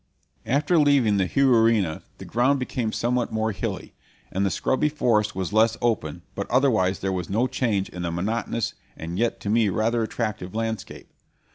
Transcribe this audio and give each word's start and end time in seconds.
After 0.47 0.79
leaving 0.79 1.17
the 1.17 1.27
Juruena 1.27 2.01
the 2.17 2.25
ground 2.25 2.57
became 2.57 2.91
somewhat 2.91 3.31
more 3.31 3.51
hilly, 3.51 3.93
and 4.31 4.43
the 4.43 4.49
scrubby 4.49 4.89
forest 4.89 5.35
was 5.35 5.53
less 5.53 5.77
open, 5.79 6.23
but 6.33 6.49
otherwise 6.49 7.01
there 7.01 7.13
was 7.13 7.29
no 7.29 7.45
change 7.45 7.87
in 7.87 8.01
the 8.01 8.09
monotonous, 8.09 8.73
and 8.97 9.19
yet 9.19 9.39
to 9.41 9.49
me 9.51 9.69
rather 9.69 10.01
attractive, 10.01 10.55
landscape. 10.55 11.13